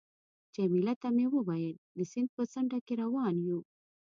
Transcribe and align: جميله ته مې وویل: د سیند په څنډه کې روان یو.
جميله 0.55 0.93
ته 1.01 1.07
مې 1.15 1.25
وویل: 1.31 1.75
د 1.97 1.99
سیند 2.11 2.29
په 2.35 2.43
څنډه 2.51 2.79
کې 2.85 2.93
روان 3.03 3.35
یو. 3.47 3.59